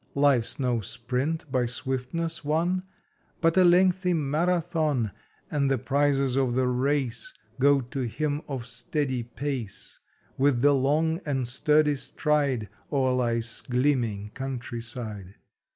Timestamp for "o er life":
12.91-13.43